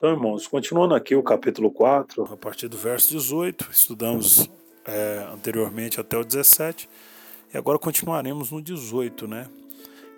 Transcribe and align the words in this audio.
Então, 0.00 0.12
irmãos, 0.12 0.46
continuando 0.46 0.94
aqui 0.94 1.14
o 1.14 1.22
capítulo 1.22 1.70
4, 1.70 2.24
a 2.32 2.34
partir 2.34 2.68
do 2.68 2.78
verso 2.78 3.10
18, 3.10 3.68
estudamos 3.70 4.48
é, 4.86 5.28
anteriormente 5.30 6.00
até 6.00 6.16
o 6.16 6.24
17, 6.24 6.88
e 7.52 7.58
agora 7.58 7.78
continuaremos 7.78 8.50
no 8.50 8.62
18, 8.62 9.28
né? 9.28 9.46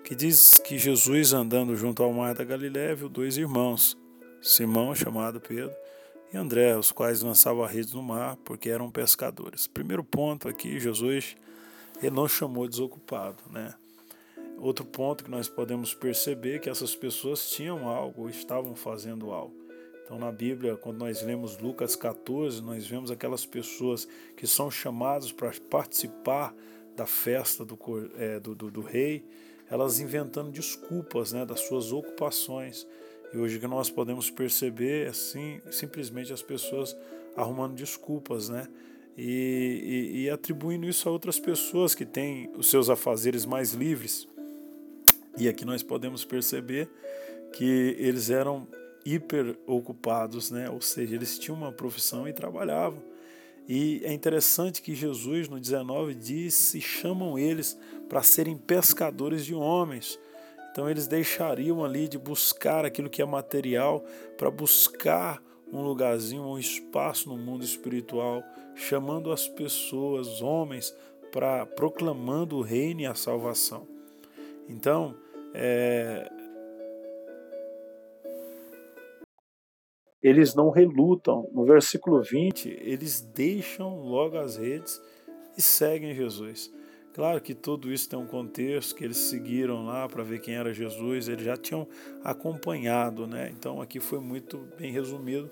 Que 0.01 0.15
diz 0.15 0.57
que 0.57 0.77
Jesus 0.77 1.33
andando 1.33 1.75
junto 1.75 2.01
ao 2.01 2.13
mar 2.13 2.33
da 2.33 2.45
Galiléia 2.45 2.95
viu 2.95 3.09
dois 3.09 3.35
irmãos, 3.35 3.97
Simão, 4.41 4.95
chamado 4.95 5.41
Pedro, 5.41 5.75
e 6.33 6.37
André, 6.37 6.77
os 6.77 6.89
quais 6.89 7.21
lançavam 7.21 7.65
redes 7.65 7.91
no 7.91 8.01
mar 8.01 8.37
porque 8.45 8.69
eram 8.69 8.89
pescadores. 8.89 9.67
Primeiro 9.67 10.01
ponto 10.01 10.47
aqui, 10.47 10.79
Jesus 10.79 11.35
ele 12.01 12.15
não 12.15 12.29
chamou 12.29 12.69
desocupado, 12.69 13.43
né? 13.51 13.73
Outro 14.59 14.85
ponto 14.85 15.25
que 15.25 15.29
nós 15.29 15.49
podemos 15.49 15.93
perceber 15.93 16.55
é 16.55 16.59
que 16.59 16.69
essas 16.69 16.95
pessoas 16.95 17.49
tinham 17.49 17.89
algo, 17.89 18.29
estavam 18.29 18.77
fazendo 18.77 19.29
algo. 19.33 19.62
Então, 20.03 20.19
na 20.19 20.31
Bíblia, 20.31 20.75
quando 20.75 20.97
nós 20.97 21.21
lemos 21.21 21.57
Lucas 21.57 21.95
14, 21.95 22.61
nós 22.61 22.85
vemos 22.85 23.09
aquelas 23.09 23.45
pessoas 23.45 24.07
que 24.35 24.45
são 24.45 24.69
chamadas 24.69 25.31
para 25.31 25.51
participar 25.69 26.53
da 26.95 27.05
festa 27.05 27.63
do, 27.63 27.77
é, 28.17 28.39
do, 28.39 28.53
do, 28.53 28.69
do, 28.69 28.81
rei, 28.81 29.25
elas 29.69 29.99
inventando 29.99 30.51
desculpas 30.51 31.31
né, 31.31 31.45
das 31.45 31.61
suas 31.61 31.91
ocupações. 31.91 32.85
E 33.33 33.37
hoje 33.37 33.59
que 33.59 33.65
nós 33.65 33.89
podemos 33.89 34.29
perceber, 34.29 35.07
assim, 35.07 35.61
simplesmente 35.71 36.33
as 36.33 36.41
pessoas 36.41 36.95
arrumando 37.35 37.73
desculpas, 37.73 38.49
né? 38.49 38.67
E, 39.17 40.11
e, 40.13 40.21
e 40.21 40.29
atribuindo 40.29 40.87
isso 40.87 41.07
a 41.07 41.11
outras 41.11 41.39
pessoas 41.39 41.95
que 41.95 42.05
têm 42.05 42.51
os 42.55 42.69
seus 42.69 42.89
afazeres 42.89 43.45
mais 43.45 43.71
livres. 43.71 44.27
E 45.37 45.47
aqui 45.47 45.65
nós 45.65 45.81
podemos 45.81 46.25
perceber 46.25 46.89
que 47.53 47.95
eles 47.99 48.29
eram 48.29 48.67
hiper 49.05 49.57
ocupados, 49.65 50.51
né? 50.51 50.69
ou 50.69 50.81
seja, 50.81 51.15
eles 51.15 51.37
tinham 51.37 51.57
uma 51.57 51.71
profissão 51.71 52.27
e 52.27 52.33
trabalhavam. 52.33 53.01
E 53.67 54.01
é 54.03 54.11
interessante 54.11 54.81
que 54.81 54.93
Jesus, 54.93 55.47
no 55.47 55.59
19, 55.59 56.13
disse: 56.13 56.81
chamam 56.81 57.39
eles 57.39 57.77
para 58.09 58.21
serem 58.21 58.57
pescadores 58.57 59.45
de 59.45 59.55
homens. 59.55 60.19
Então 60.71 60.89
eles 60.89 61.07
deixariam 61.07 61.83
ali 61.83 62.07
de 62.07 62.17
buscar 62.17 62.83
aquilo 62.83 63.09
que 63.09 63.21
é 63.21 63.25
material 63.25 64.03
para 64.37 64.49
buscar 64.49 65.41
um 65.71 65.81
lugarzinho, 65.81 66.43
um 66.43 66.57
espaço 66.57 67.29
no 67.29 67.37
mundo 67.37 67.63
espiritual, 67.63 68.43
chamando 68.75 69.31
as 69.31 69.47
pessoas, 69.47 70.41
homens, 70.41 70.93
para 71.31 71.65
proclamando 71.65 72.57
o 72.57 72.61
reino 72.61 73.01
e 73.01 73.05
a 73.05 73.15
salvação. 73.15 73.87
Então, 74.67 75.15
é, 75.53 76.29
eles 80.23 80.55
não 80.55 80.69
relutam. 80.69 81.49
No 81.51 81.65
versículo 81.65 82.21
20, 82.21 82.69
eles 82.81 83.21
deixam 83.21 83.99
logo 83.99 84.37
as 84.37 84.55
redes 84.57 85.01
e 85.57 85.61
seguem 85.61 86.15
Jesus. 86.15 86.71
Claro 87.13 87.39
que 87.41 87.53
tudo 87.53 87.91
isso 87.91 88.09
tem 88.09 88.17
um 88.17 88.25
contexto, 88.25 88.95
que 88.95 89.03
eles 89.03 89.17
seguiram 89.17 89.85
lá 89.85 90.07
para 90.09 90.23
ver 90.23 90.39
quem 90.39 90.55
era 90.55 90.73
Jesus, 90.73 91.27
eles 91.27 91.45
já 91.45 91.55
tinham 91.55 91.87
acompanhado, 92.23 93.27
né? 93.27 93.53
Então 93.55 93.79
aqui 93.79 93.99
foi 93.99 94.19
muito 94.19 94.67
bem 94.79 94.91
resumido 94.91 95.51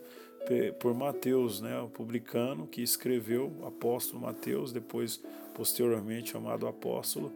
por 0.80 0.94
Mateus, 0.96 1.62
né, 1.62 1.80
o 1.80 1.88
publicano 1.88 2.66
que 2.66 2.82
escreveu, 2.82 3.54
apóstolo 3.64 4.24
Mateus, 4.24 4.74
depois 4.74 5.22
posteriormente 5.54 6.32
chamado 6.32 6.66
apóstolo, 6.66 7.32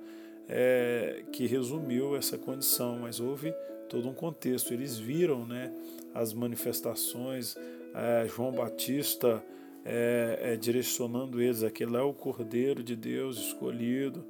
é, 0.47 1.23
que 1.31 1.45
resumiu 1.45 2.15
essa 2.15 2.37
condição, 2.37 2.99
mas 2.99 3.19
houve 3.19 3.53
todo 3.89 4.07
um 4.07 4.13
contexto. 4.13 4.73
Eles 4.73 4.97
viram 4.97 5.45
né, 5.45 5.73
as 6.13 6.33
manifestações, 6.33 7.55
é, 7.93 8.27
João 8.27 8.51
Batista 8.51 9.43
é, 9.83 10.39
é, 10.41 10.55
direcionando 10.55 11.41
eles, 11.41 11.63
aquele 11.63 11.95
é 11.95 12.01
o 12.01 12.13
Cordeiro 12.13 12.83
de 12.83 12.95
Deus 12.95 13.37
escolhido. 13.37 14.23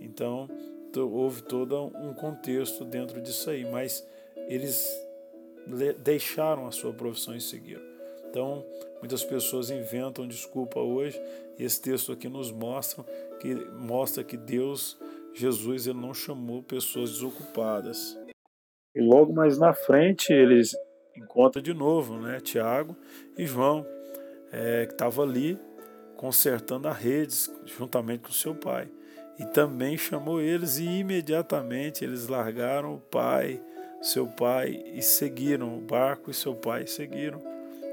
Então 0.00 0.48
houve 0.96 1.42
todo 1.42 1.86
um 1.86 2.14
contexto 2.14 2.84
dentro 2.84 3.20
disso 3.20 3.50
aí, 3.50 3.64
mas 3.64 4.06
eles 4.48 4.88
deixaram 6.02 6.66
a 6.66 6.70
sua 6.70 6.92
profissão 6.92 7.34
e 7.34 7.40
seguiram. 7.40 7.82
Então, 8.30 8.64
muitas 8.98 9.24
pessoas 9.24 9.70
inventam 9.70 10.26
desculpa 10.26 10.80
hoje, 10.80 11.20
e 11.58 11.64
esse 11.64 11.80
texto 11.80 12.10
aqui 12.12 12.28
nos 12.28 12.50
mostra 12.50 13.04
que 13.40 13.54
mostra 13.54 14.24
que 14.24 14.36
Deus, 14.36 14.98
Jesus, 15.34 15.86
ele 15.86 15.98
não 15.98 16.14
chamou 16.14 16.62
pessoas 16.62 17.10
desocupadas. 17.10 18.16
E 18.94 19.00
logo 19.00 19.32
mais 19.32 19.58
na 19.58 19.74
frente 19.74 20.32
eles 20.32 20.72
encontram 21.16 21.60
de 21.60 21.74
novo 21.74 22.16
né, 22.16 22.38
Tiago 22.40 22.96
e 23.36 23.44
João, 23.44 23.84
é, 24.52 24.86
que 24.86 24.92
estavam 24.92 25.24
ali 25.24 25.58
consertando 26.16 26.86
as 26.86 26.96
redes 26.96 27.52
juntamente 27.66 28.22
com 28.22 28.32
seu 28.32 28.54
pai. 28.54 28.88
E 29.38 29.44
também 29.46 29.98
chamou 29.98 30.40
eles 30.40 30.78
e 30.78 30.86
imediatamente 30.86 32.04
eles 32.04 32.28
largaram 32.28 32.94
o 32.94 33.00
pai, 33.00 33.60
seu 34.00 34.28
pai 34.28 34.84
e 34.94 35.02
seguiram 35.02 35.76
o 35.76 35.80
barco 35.80 36.30
e 36.30 36.34
seu 36.34 36.54
pai 36.54 36.86
seguiram. 36.86 37.42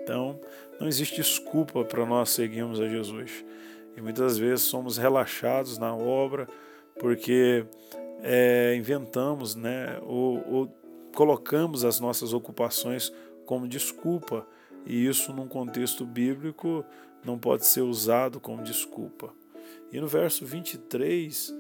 Então, 0.03 0.39
não 0.79 0.87
existe 0.87 1.15
desculpa 1.15 1.83
para 1.83 2.05
nós 2.05 2.29
seguirmos 2.29 2.79
a 2.79 2.87
Jesus. 2.87 3.43
E 3.97 4.01
muitas 4.01 4.37
vezes 4.37 4.65
somos 4.65 4.97
relaxados 4.97 5.79
na 5.79 5.95
obra 5.95 6.47
porque 7.01 7.65
é, 8.21 8.75
inventamos, 8.77 9.55
né, 9.55 9.99
ou, 10.03 10.47
ou 10.47 10.75
colocamos 11.15 11.83
as 11.83 11.99
nossas 11.99 12.31
ocupações 12.31 13.11
como 13.43 13.67
desculpa, 13.67 14.45
e 14.85 15.07
isso 15.07 15.33
num 15.33 15.47
contexto 15.47 16.05
bíblico 16.05 16.85
não 17.25 17.39
pode 17.39 17.65
ser 17.65 17.81
usado 17.81 18.39
como 18.39 18.61
desculpa. 18.61 19.33
E 19.91 19.99
no 19.99 20.07
verso 20.07 20.45
23, 20.45 21.51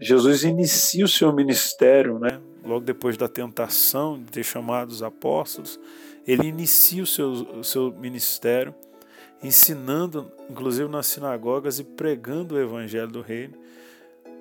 Jesus 0.00 0.42
inicia 0.42 1.04
o 1.04 1.08
seu 1.08 1.32
ministério, 1.32 2.18
né? 2.18 2.40
logo 2.64 2.84
depois 2.84 3.16
da 3.16 3.28
tentação 3.28 4.20
de 4.20 4.24
ter 4.24 4.42
chamado 4.42 4.90
os 4.90 5.04
apóstolos, 5.04 5.78
ele 6.26 6.48
inicia 6.48 7.04
o 7.04 7.06
seu, 7.06 7.30
o 7.30 7.62
seu 7.62 7.92
ministério, 7.92 8.74
ensinando, 9.44 10.32
inclusive 10.48 10.88
nas 10.88 11.06
sinagogas, 11.06 11.78
e 11.78 11.84
pregando 11.84 12.54
o 12.54 12.60
evangelho 12.60 13.08
do 13.08 13.20
reino. 13.20 13.54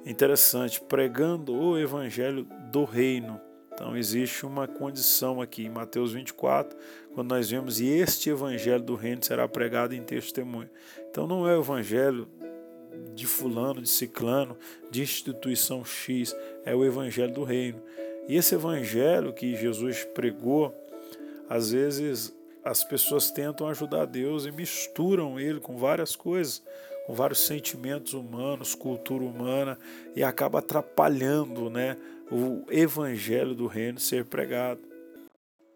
Interessante, 0.06 0.80
pregando 0.80 1.54
o 1.54 1.78
evangelho 1.78 2.48
do 2.72 2.86
reino. 2.86 3.40
Então 3.74 3.98
existe 3.98 4.46
uma 4.46 4.68
condição 4.68 5.42
aqui 5.42 5.66
em 5.66 5.70
Mateus 5.70 6.14
24, 6.14 6.78
quando 7.14 7.30
nós 7.32 7.50
vemos 7.50 7.82
e 7.82 7.88
este 7.88 8.30
evangelho 8.30 8.82
do 8.82 8.96
reino 8.96 9.24
será 9.24 9.48
pregado 9.48 9.94
em 9.94 10.02
testemunho. 10.02 10.70
Então 11.10 11.28
não 11.28 11.48
é 11.48 11.58
o 11.58 11.62
evangelho 11.62 12.28
de 13.14 13.26
fulano, 13.26 13.82
de 13.82 13.90
ciclano, 13.90 14.58
de 14.90 15.02
instituição 15.02 15.84
X, 15.84 16.36
é 16.64 16.74
o 16.74 16.86
evangelho 16.86 17.34
do 17.34 17.44
reino. 17.44 17.82
E 18.28 18.38
esse 18.38 18.56
evangelho 18.56 19.34
que 19.34 19.56
Jesus 19.56 20.06
pregou, 20.14 20.74
às 21.50 21.72
vezes 21.72 22.34
as 22.64 22.84
pessoas 22.84 23.32
tentam 23.32 23.68
ajudar 23.68 24.06
Deus 24.06 24.46
e 24.46 24.52
misturam 24.52 25.40
ele 25.40 25.60
com 25.60 25.78
várias 25.78 26.16
coisas 26.16 26.62
com 27.06 27.14
vários 27.14 27.46
sentimentos 27.46 28.14
humanos, 28.14 28.74
cultura 28.76 29.24
humana, 29.24 29.78
e 30.16 30.24
acaba 30.24 30.60
atrapalhando 30.60 31.70
né, 31.70 31.98
o 32.32 32.64
evangelho 32.70 33.54
do 33.54 33.68
reino 33.68 34.00
ser 34.00 34.26
pregado. 34.26 34.82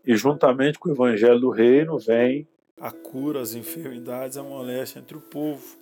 E 0.05 0.15
juntamente 0.15 0.79
com 0.79 0.89
o 0.89 0.93
evangelho 0.93 1.39
do 1.39 1.49
reino 1.49 1.97
vem 1.99 2.47
a 2.79 2.91
cura, 2.91 3.41
as 3.41 3.55
enfermidades, 3.55 4.37
a 4.37 4.43
moléstia 4.43 4.99
entre 4.99 5.17
o 5.17 5.21
povo 5.21 5.77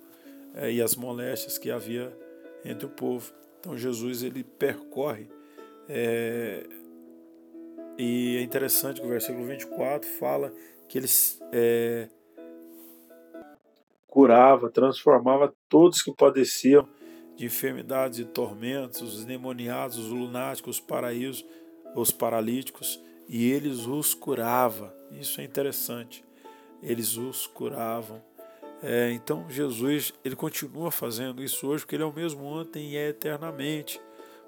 é, 0.54 0.72
e 0.72 0.82
as 0.82 0.96
moléstias 0.96 1.58
que 1.58 1.70
havia 1.70 2.12
entre 2.64 2.86
o 2.86 2.90
povo. 2.90 3.32
Então 3.60 3.76
Jesus 3.76 4.22
ele 4.22 4.42
percorre 4.42 5.28
é, 5.88 6.66
e 7.98 8.36
é 8.38 8.42
interessante 8.42 9.00
que 9.00 9.06
o 9.06 9.10
versículo 9.10 9.46
24 9.46 10.08
fala 10.18 10.52
que 10.88 10.98
eles 10.98 11.40
é, 11.52 12.08
curava, 14.06 14.70
transformava 14.70 15.54
todos 15.68 16.02
que 16.02 16.12
padeciam 16.14 16.88
de 17.36 17.44
enfermidades 17.44 18.18
e 18.18 18.24
tormentos, 18.24 19.02
os 19.02 19.22
endemoniados, 19.22 19.98
os 19.98 20.08
lunáticos, 20.08 20.76
os 20.76 20.80
paraísos, 20.80 21.44
os 21.94 22.10
paralíticos, 22.10 23.00
e 23.28 23.50
eles 23.50 23.86
os 23.86 24.14
curava. 24.14 24.94
Isso 25.10 25.40
é 25.40 25.44
interessante. 25.44 26.24
Eles 26.82 27.16
os 27.16 27.46
curavam. 27.46 28.22
É, 28.82 29.10
então 29.12 29.48
Jesus 29.48 30.12
ele 30.24 30.36
continua 30.36 30.90
fazendo 30.90 31.42
isso 31.42 31.66
hoje 31.66 31.84
porque 31.84 31.96
ele 31.96 32.02
é 32.02 32.06
o 32.06 32.12
mesmo 32.12 32.44
ontem 32.44 32.92
e 32.92 32.96
é 32.96 33.08
eternamente. 33.08 34.00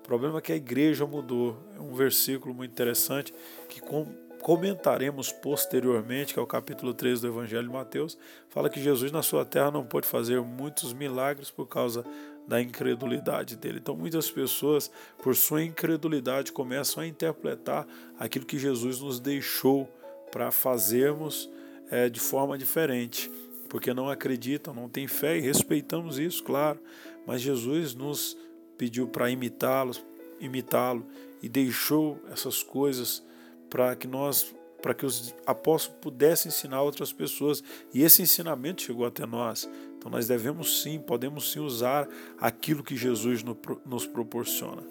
Problema 0.09 0.39
é 0.39 0.41
que 0.41 0.53
a 0.53 0.57
igreja 0.57 1.07
mudou. 1.07 1.55
É 1.77 1.81
um 1.83 1.95
versículo 1.95 2.55
muito 2.55 2.71
interessante 2.71 3.31
que 3.69 3.79
com 3.79 4.07
comentaremos 4.41 5.31
posteriormente, 5.31 6.33
que 6.33 6.41
é 6.41 6.43
o 6.43 6.47
capítulo 6.47 6.95
3 6.95 7.21
do 7.21 7.27
Evangelho 7.27 7.65
de 7.65 7.75
Mateus, 7.75 8.17
fala 8.49 8.71
que 8.71 8.81
Jesus 8.81 9.13
na 9.13 9.21
sua 9.21 9.45
terra 9.45 9.71
não 9.71 9.85
pôde 9.85 10.07
fazer 10.07 10.41
muitos 10.41 10.95
milagres 10.95 11.51
por 11.51 11.67
causa 11.67 12.07
da 12.47 12.59
incredulidade 12.59 13.55
dele. 13.55 13.81
Então, 13.83 13.95
muitas 13.95 14.31
pessoas, 14.31 14.91
por 15.23 15.37
sua 15.37 15.63
incredulidade, 15.63 16.53
começam 16.53 17.03
a 17.03 17.07
interpretar 17.07 17.87
aquilo 18.19 18.47
que 18.47 18.59
Jesus 18.59 19.01
nos 19.01 19.21
deixou 19.21 19.87
para 20.33 20.51
fazermos 20.51 21.51
é, 21.91 22.09
de 22.09 22.21
forma 22.21 22.57
diferente, 22.57 23.31
porque 23.69 23.93
não 23.93 24.09
acreditam, 24.09 24.73
não 24.73 24.89
têm 24.89 25.07
fé 25.07 25.37
e 25.37 25.43
respeitamos 25.43 26.19
isso, 26.19 26.43
claro. 26.43 26.81
Mas 27.27 27.43
Jesus 27.43 27.95
nos 27.95 28.35
pediu 28.79 29.09
para 29.09 29.29
imitá-lo, 29.29 29.93
imitá-lo 30.41 31.05
e 31.43 31.49
deixou 31.49 32.23
essas 32.31 32.63
coisas 32.63 33.23
para 33.69 33.95
que 33.95 34.07
nós 34.07 34.55
para 34.81 34.95
que 34.95 35.05
os 35.05 35.35
apóstolos 35.45 35.99
pudessem 36.01 36.51
ensinar 36.51 36.83
outras 36.83 37.13
pessoas. 37.13 37.65
E 37.93 38.03
esse 38.03 38.23
ensinamento 38.23 38.83
chegou 38.83 39.05
até 39.05 39.27
nós. 39.27 39.69
Então 39.97 40.09
nós 40.09 40.29
devemos 40.29 40.83
sim, 40.83 41.01
podemos 41.01 41.51
sim 41.51 41.59
usar 41.59 42.09
aquilo 42.39 42.85
que 42.85 42.97
Jesus 42.97 43.43
nos 43.85 44.07
proporciona. 44.07 44.85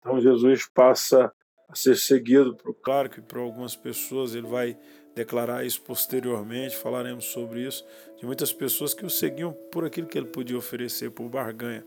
Então 0.00 0.20
Jesus 0.20 0.68
passa 0.68 1.32
a 1.68 1.74
ser 1.74 1.96
seguido, 1.96 2.56
claro 2.82 3.08
que 3.08 3.20
para 3.20 3.40
algumas 3.40 3.74
pessoas 3.74 4.34
ele 4.34 4.46
vai 4.46 4.78
declarar 5.14 5.66
isso 5.66 5.82
posteriormente, 5.82 6.76
falaremos 6.76 7.26
sobre 7.26 7.66
isso, 7.66 7.84
de 8.18 8.24
muitas 8.24 8.52
pessoas 8.52 8.94
que 8.94 9.04
o 9.04 9.10
seguiam 9.10 9.52
por 9.72 9.84
aquilo 9.84 10.06
que 10.06 10.16
ele 10.16 10.28
podia 10.28 10.56
oferecer, 10.56 11.10
por 11.10 11.28
barganha, 11.28 11.84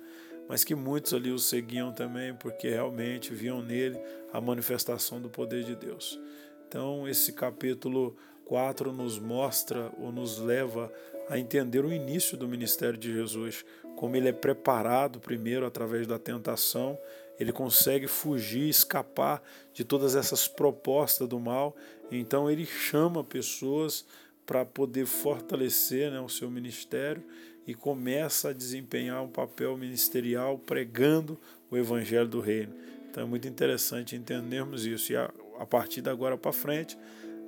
mas 0.51 0.65
que 0.65 0.75
muitos 0.75 1.13
ali 1.13 1.31
o 1.31 1.39
seguiam 1.39 1.93
também 1.93 2.33
porque 2.33 2.69
realmente 2.69 3.33
viam 3.33 3.61
nele 3.61 3.97
a 4.33 4.41
manifestação 4.41 5.21
do 5.21 5.29
poder 5.29 5.63
de 5.63 5.77
Deus. 5.77 6.19
Então, 6.67 7.07
esse 7.07 7.31
capítulo 7.31 8.17
4 8.43 8.91
nos 8.91 9.17
mostra 9.17 9.89
ou 9.97 10.11
nos 10.11 10.39
leva 10.39 10.91
a 11.29 11.39
entender 11.39 11.85
o 11.85 11.93
início 11.93 12.35
do 12.35 12.49
ministério 12.49 12.99
de 12.99 13.13
Jesus, 13.13 13.63
como 13.95 14.17
ele 14.17 14.27
é 14.27 14.33
preparado 14.33 15.21
primeiro 15.21 15.65
através 15.65 16.05
da 16.05 16.19
tentação, 16.19 16.99
ele 17.39 17.53
consegue 17.53 18.07
fugir, 18.07 18.67
escapar 18.67 19.41
de 19.73 19.85
todas 19.85 20.17
essas 20.17 20.49
propostas 20.49 21.29
do 21.29 21.39
mal, 21.39 21.73
então 22.11 22.51
ele 22.51 22.65
chama 22.65 23.23
pessoas 23.23 24.05
para 24.45 24.65
poder 24.65 25.05
fortalecer 25.05 26.11
né, 26.11 26.19
o 26.19 26.27
seu 26.27 26.51
ministério 26.51 27.23
e 27.65 27.73
começa 27.73 28.49
a 28.49 28.53
desempenhar 28.53 29.23
um 29.23 29.29
papel 29.29 29.77
ministerial 29.77 30.57
pregando 30.57 31.39
o 31.69 31.77
evangelho 31.77 32.27
do 32.27 32.39
reino. 32.39 32.73
Então 33.09 33.23
é 33.23 33.25
muito 33.25 33.47
interessante 33.47 34.15
entendermos 34.15 34.85
isso. 34.85 35.11
E 35.11 35.15
a, 35.15 35.31
a 35.59 35.65
partir 35.65 36.01
de 36.01 36.09
agora 36.09 36.37
para 36.37 36.51
frente, 36.51 36.97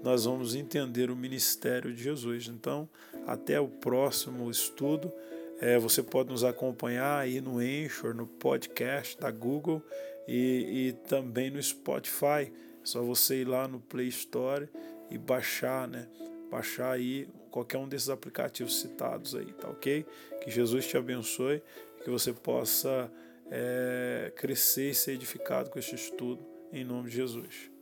nós 0.04 0.26
vamos 0.26 0.54
entender 0.54 1.10
o 1.10 1.16
ministério 1.16 1.94
de 1.94 2.04
Jesus. 2.04 2.48
Então, 2.48 2.88
até 3.26 3.60
o 3.60 3.68
próximo 3.68 4.50
estudo. 4.52 5.12
É, 5.62 5.78
você 5.80 6.04
pode 6.04 6.30
nos 6.30 6.44
acompanhar 6.44 7.20
aí 7.20 7.40
no 7.40 7.60
Anchor, 7.60 8.14
no 8.14 8.28
podcast 8.28 9.18
da 9.18 9.32
Google 9.32 9.82
e, 10.28 10.90
e 10.90 10.94
também 11.08 11.50
no 11.50 11.62
Spotify. 11.62 12.52
É 12.52 12.52
só 12.84 13.02
você 13.02 13.42
ir 13.42 13.48
lá 13.48 13.66
no 13.66 13.80
Play 13.80 14.10
Store 14.10 14.68
e 15.10 15.18
baixar, 15.18 15.88
né? 15.88 16.08
Baixar 16.54 16.92
aí 16.92 17.28
qualquer 17.50 17.80
um 17.80 17.90
desses 17.90 18.10
aplicativos 18.10 18.80
citados 18.80 19.34
aí, 19.34 19.52
tá 19.54 19.68
ok? 19.68 20.06
Que 20.40 20.52
Jesus 20.52 20.86
te 20.86 20.96
abençoe, 20.96 21.64
que 22.04 22.12
você 22.12 22.32
possa 22.32 23.12
é, 23.50 24.32
crescer 24.36 24.92
e 24.92 24.94
ser 24.94 25.14
edificado 25.14 25.72
com 25.72 25.80
esse 25.80 25.96
estudo, 25.96 26.46
em 26.72 26.86
nome 26.86 27.10
de 27.10 27.16
Jesus. 27.16 27.73